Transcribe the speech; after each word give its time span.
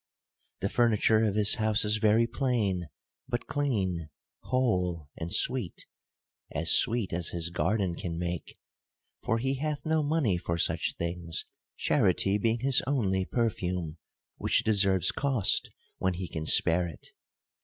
The 0.61 0.69
furniture 0.69 1.21
of 1.25 1.35
his 1.35 1.57
house 1.61 1.85
is 1.85 1.97
very 1.97 2.25
plain, 2.25 2.89
hut 3.29 3.45
clean, 3.45 4.09
whole, 4.41 5.09
and 5.15 5.31
sweet;— 5.31 5.85
as 6.59 6.71
sweet 6.71 7.13
as 7.13 7.27
his 7.27 7.51
garden 7.51 7.93
can 7.93 8.17
make; 8.17 8.57
for 9.23 9.37
he 9.37 9.59
hath 9.59 9.85
no 9.85 10.01
money 10.01 10.37
for 10.39 10.57
such 10.57 10.95
things, 10.97 11.45
charity 11.77 12.39
being 12.39 12.61
his 12.61 12.81
only 12.87 13.25
perfume, 13.25 13.99
which 14.37 14.63
deserves 14.63 15.11
cost 15.11 15.69
when 15.99 16.15
he 16.15 16.27
can 16.27 16.47
spare 16.47 16.87
it. 16.87 17.09